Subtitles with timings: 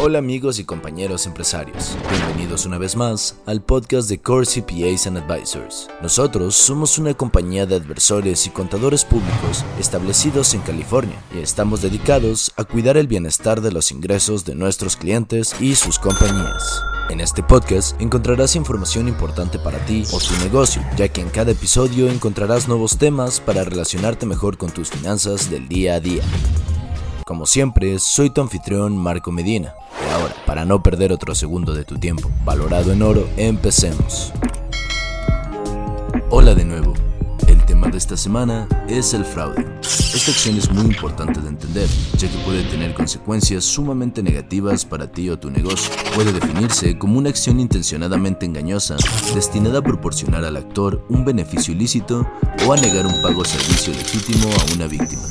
[0.00, 5.18] Hola amigos y compañeros empresarios, bienvenidos una vez más al podcast de Core CPAs and
[5.18, 5.88] Advisors.
[6.00, 12.52] Nosotros somos una compañía de adversores y contadores públicos establecidos en California y estamos dedicados
[12.56, 16.80] a cuidar el bienestar de los ingresos de nuestros clientes y sus compañías.
[17.10, 21.50] En este podcast encontrarás información importante para ti o tu negocio, ya que en cada
[21.50, 26.22] episodio encontrarás nuevos temas para relacionarte mejor con tus finanzas del día a día.
[27.28, 29.74] Como siempre, soy tu anfitrión Marco Medina.
[30.12, 34.32] Ahora, para no perder otro segundo de tu tiempo, valorado en oro, empecemos.
[36.30, 36.94] Hola de nuevo.
[37.46, 39.66] El tema de esta semana es el fraude.
[39.82, 45.12] Esta acción es muy importante de entender, ya que puede tener consecuencias sumamente negativas para
[45.12, 45.94] ti o tu negocio.
[46.14, 48.96] Puede definirse como una acción intencionadamente engañosa,
[49.34, 52.26] destinada a proporcionar al actor un beneficio ilícito
[52.66, 55.22] o a negar un pago o servicio legítimo a una víctima.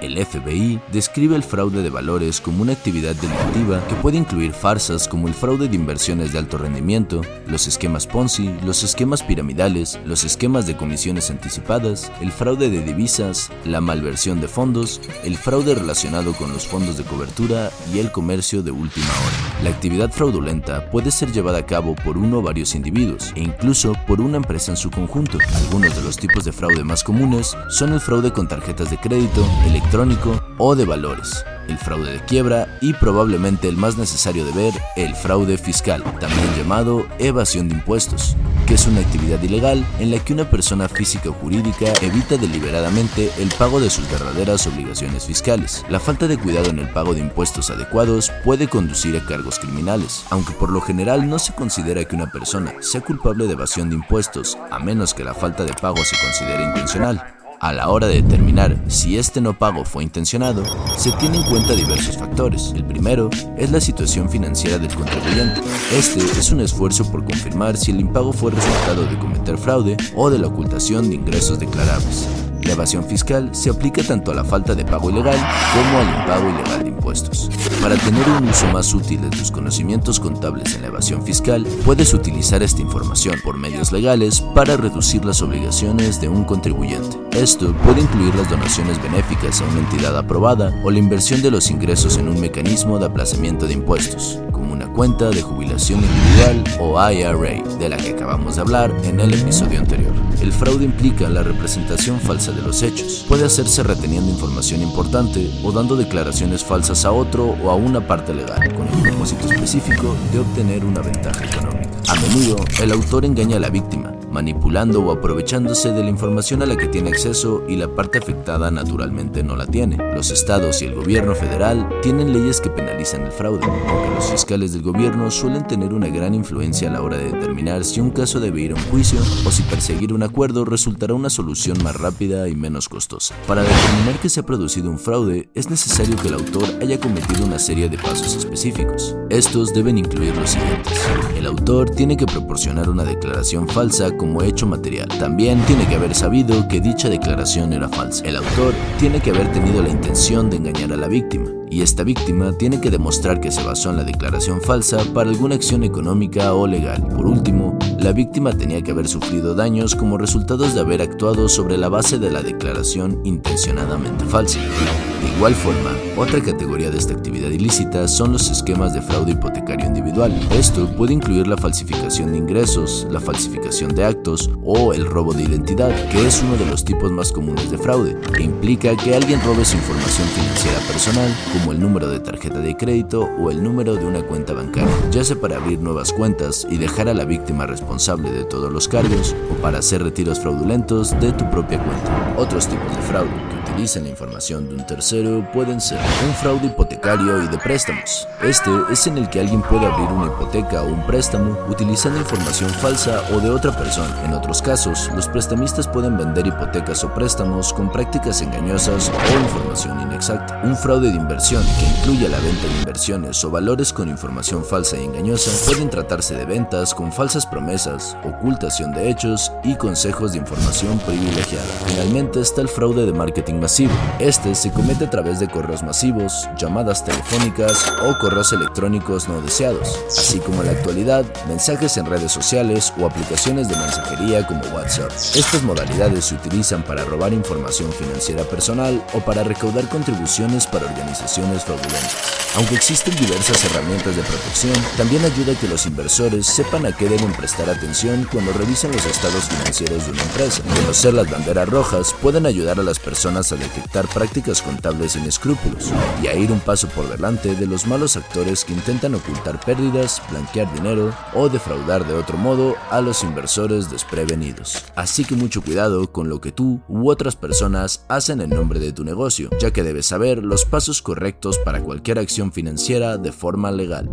[0.00, 5.08] El FBI describe el fraude de valores como una actividad delictiva que puede incluir farsas
[5.08, 10.22] como el fraude de inversiones de alto rendimiento, los esquemas Ponzi, los esquemas piramidales, los
[10.22, 16.32] esquemas de comisiones anticipadas, el fraude de divisas, la malversión de fondos, el fraude relacionado
[16.32, 19.62] con los fondos de cobertura y el comercio de última hora.
[19.64, 23.94] La actividad fraudulenta puede ser llevada a cabo por uno o varios individuos e incluso
[24.06, 25.38] por una empresa en su conjunto.
[25.56, 29.44] Algunos de los tipos de fraude más comunes son el fraude con tarjetas de crédito,
[29.88, 34.74] electrónico o de valores, el fraude de quiebra y probablemente el más necesario de ver,
[34.96, 38.36] el fraude fiscal, también llamado evasión de impuestos,
[38.66, 43.30] que es una actividad ilegal en la que una persona física o jurídica evita deliberadamente
[43.38, 45.86] el pago de sus verdaderas obligaciones fiscales.
[45.88, 50.26] La falta de cuidado en el pago de impuestos adecuados puede conducir a cargos criminales,
[50.28, 53.96] aunque por lo general no se considera que una persona sea culpable de evasión de
[53.96, 57.37] impuestos, a menos que la falta de pago se considere intencional.
[57.60, 60.62] A la hora de determinar si este no pago fue intencionado,
[60.96, 62.72] se tienen en cuenta diversos factores.
[62.72, 65.60] El primero es la situación financiera del contribuyente.
[65.92, 70.30] Este es un esfuerzo por confirmar si el impago fue resultado de cometer fraude o
[70.30, 72.28] de la ocultación de ingresos declarables.
[72.68, 75.38] La evasión fiscal se aplica tanto a la falta de pago ilegal
[75.72, 77.48] como al impago ilegal de impuestos.
[77.80, 82.12] Para tener un uso más útil de tus conocimientos contables en la evasión fiscal, puedes
[82.12, 87.16] utilizar esta información por medios legales para reducir las obligaciones de un contribuyente.
[87.32, 91.70] Esto puede incluir las donaciones benéficas a una entidad aprobada o la inversión de los
[91.70, 94.40] ingresos en un mecanismo de aplazamiento de impuestos,
[94.70, 99.34] una cuenta de jubilación individual o IRA, de la que acabamos de hablar en el
[99.34, 100.12] episodio anterior.
[100.40, 103.24] El fraude implica la representación falsa de los hechos.
[103.28, 108.34] Puede hacerse reteniendo información importante o dando declaraciones falsas a otro o a una parte
[108.34, 111.88] legal, con el propósito específico de obtener una ventaja económica.
[112.08, 116.66] A menudo, el autor engaña a la víctima, manipulando o aprovechándose de la información a
[116.66, 119.96] la que tiene acceso y la parte afectada naturalmente no la tiene.
[120.14, 124.72] Los estados y el gobierno federal tienen leyes que penalizan el fraude, aunque los fiscales
[124.72, 128.40] del gobierno suelen tener una gran influencia a la hora de determinar si un caso
[128.40, 132.48] debe ir a un juicio o si perseguir un acuerdo resultará una solución más rápida
[132.48, 133.34] y menos costosa.
[133.46, 137.44] Para determinar que se ha producido un fraude, es necesario que el autor haya cometido
[137.44, 139.16] una serie de pasos específicos.
[139.30, 140.98] Estos deben incluir los siguientes.
[141.36, 145.08] El autor tiene que proporcionar una declaración falsa como hecho material.
[145.18, 148.24] También tiene que haber sabido que dicha declaración era falsa.
[148.26, 152.04] El autor tiene que haber tenido la intención de engañar a la víctima y esta
[152.04, 156.54] víctima tiene que demostrar que se basó en la declaración falsa para alguna acción económica
[156.54, 157.06] o legal.
[157.08, 161.76] Por último, la víctima tenía que haber sufrido daños como resultados de haber actuado sobre
[161.76, 164.58] la base de la declaración intencionadamente falsa.
[164.58, 169.86] De igual forma, otra categoría de esta actividad ilícita son los esquemas de fraude hipotecario
[169.86, 170.32] individual.
[170.52, 175.44] Esto puede incluir la falsificación de ingresos, la falsificación de actos o el robo de
[175.44, 179.40] identidad, que es uno de los tipos más comunes de fraude, que implica que alguien
[179.42, 183.94] robe su información financiera personal, como el número de tarjeta de crédito o el número
[183.94, 187.66] de una cuenta bancaria, ya sea para abrir nuevas cuentas y dejar a la víctima
[187.66, 192.34] responsable de todos los cargos o para hacer retiros fraudulentos de tu propia cuenta.
[192.36, 197.44] Otros tipos de fraude utilizan la información de un tercero pueden ser un fraude hipotecario
[197.44, 198.26] y de préstamos.
[198.42, 202.70] Este es en el que alguien puede abrir una hipoteca o un préstamo utilizando información
[202.70, 204.12] falsa o de otra persona.
[204.24, 210.00] En otros casos, los prestamistas pueden vender hipotecas o préstamos con prácticas engañosas o información
[210.00, 210.60] inexacta.
[210.64, 214.96] Un fraude de inversión que incluye la venta de inversiones o valores con información falsa
[214.96, 220.38] y engañosa pueden tratarse de ventas con falsas promesas, ocultación de hechos y consejos de
[220.38, 221.64] información privilegiada.
[221.86, 223.92] Finalmente está el fraude de marketing masivo.
[224.18, 230.00] Este se comete a través de correos masivos, llamadas telefónicas o correos electrónicos no deseados,
[230.08, 235.12] así como en la actualidad mensajes en redes sociales o aplicaciones de mensajería como WhatsApp.
[235.34, 241.64] Estas modalidades se utilizan para robar información financiera personal o para recaudar contribuciones para organizaciones
[241.64, 242.38] fraudulentas.
[242.56, 247.06] Aunque existen diversas herramientas de protección, también ayuda a que los inversores sepan a qué
[247.06, 250.62] deben prestar atención cuando revisan los estados financieros de una empresa.
[250.62, 255.92] Conocer las banderas rojas pueden ayudar a las personas a detectar prácticas contables sin escrúpulos
[256.22, 260.22] y a ir un paso por delante de los malos actores que intentan ocultar pérdidas,
[260.30, 264.84] blanquear dinero o defraudar de otro modo a los inversores desprevenidos.
[264.96, 268.92] Así que mucho cuidado con lo que tú u otras personas hacen en nombre de
[268.92, 273.70] tu negocio, ya que debes saber los pasos correctos para cualquier acción financiera de forma
[273.70, 274.08] legal.